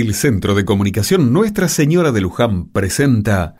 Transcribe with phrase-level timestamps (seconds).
[0.00, 3.56] El Centro de Comunicación Nuestra Señora de Luján presenta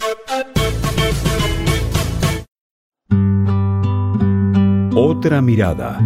[4.95, 5.98] Otra mirada.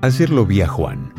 [0.00, 1.12] Ayer lo vi a Juan.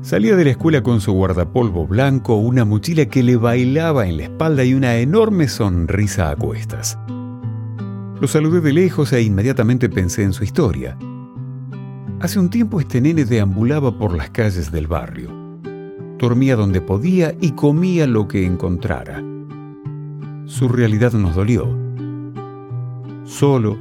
[0.00, 4.22] Salía de la escuela con su guardapolvo blanco, una mochila que le bailaba en la
[4.22, 6.96] espalda y una enorme sonrisa a cuestas.
[8.20, 10.96] Lo saludé de lejos e inmediatamente pensé en su historia.
[12.18, 15.30] Hace un tiempo este nene deambulaba por las calles del barrio.
[16.16, 19.22] Dormía donde podía y comía lo que encontrara.
[20.46, 21.68] Su realidad nos dolió.
[23.24, 23.76] Solo,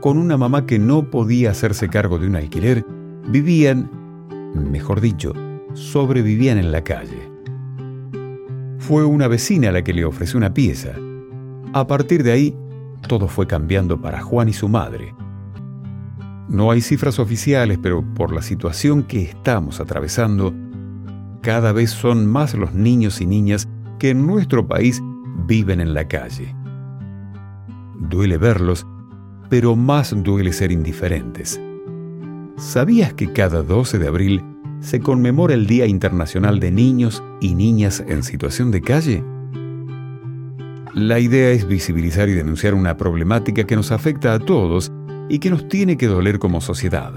[0.00, 2.86] con una mamá que no podía hacerse cargo de un alquiler,
[3.26, 3.90] vivían,
[4.54, 5.32] mejor dicho,
[5.74, 7.32] sobrevivían en la calle.
[8.78, 10.92] Fue una vecina la que le ofreció una pieza.
[11.72, 12.56] A partir de ahí,
[13.08, 15.12] todo fue cambiando para Juan y su madre.
[16.48, 20.52] No hay cifras oficiales, pero por la situación que estamos atravesando,
[21.40, 25.02] cada vez son más los niños y niñas que en nuestro país
[25.46, 26.54] viven en la calle.
[27.98, 28.86] Duele verlos,
[29.48, 31.60] pero más duele ser indiferentes.
[32.56, 34.42] ¿Sabías que cada 12 de abril
[34.80, 39.24] se conmemora el Día Internacional de Niños y Niñas en Situación de Calle?
[40.94, 44.92] La idea es visibilizar y denunciar una problemática que nos afecta a todos
[45.32, 47.10] y que nos tiene que doler como sociedad.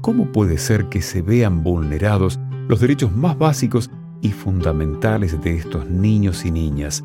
[0.00, 3.90] ¿Cómo puede ser que se vean vulnerados los derechos más básicos
[4.22, 7.04] y fundamentales de estos niños y niñas?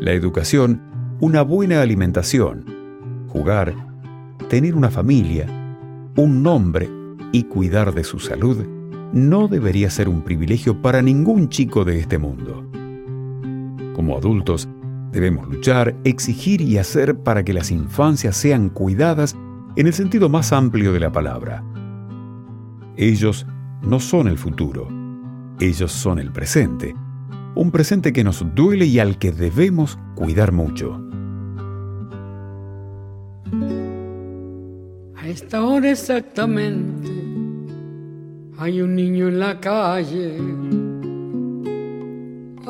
[0.00, 0.80] La educación,
[1.20, 2.64] una buena alimentación,
[3.28, 3.74] jugar,
[4.48, 5.46] tener una familia,
[6.16, 6.88] un nombre
[7.32, 8.64] y cuidar de su salud
[9.12, 12.66] no debería ser un privilegio para ningún chico de este mundo.
[13.94, 14.66] Como adultos,
[15.14, 19.36] debemos luchar, exigir y hacer para que las infancias sean cuidadas
[19.76, 21.64] en el sentido más amplio de la palabra.
[22.96, 23.46] Ellos
[23.82, 24.88] no son el futuro,
[25.60, 26.96] ellos son el presente,
[27.54, 31.00] un presente que nos duele y al que debemos cuidar mucho.
[35.16, 37.08] A esta hora exactamente
[38.58, 40.83] hay un niño en la calle.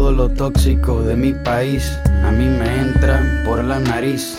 [0.00, 4.38] Todo lo tóxico de mi país a mí me entra por la nariz.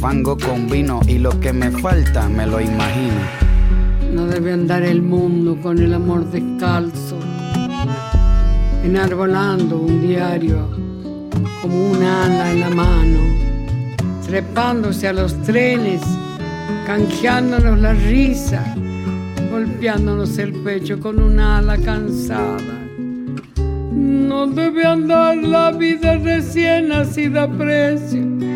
[0.00, 3.20] fango con vino y lo que me falta me lo imagino.
[4.12, 7.18] No debe andar el mundo con el amor descalzo,
[8.84, 10.68] enarbolando un diario
[11.62, 13.20] como un ala en la mano,
[14.26, 16.02] trepándose a los trenes,
[16.86, 18.74] canjeándonos la risa,
[19.50, 22.74] golpeándonos el pecho con un ala cansada.
[23.56, 28.55] No debe andar la vida recién nacida a precio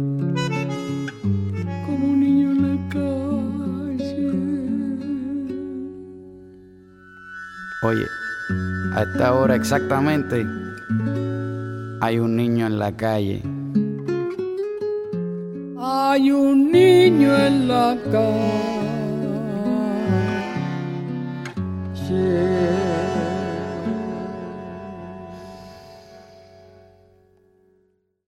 [7.83, 8.05] Oye,
[8.93, 10.45] a esta hora exactamente
[11.99, 13.41] hay un niño en la calle.
[15.79, 18.91] Hay un niño en la calle.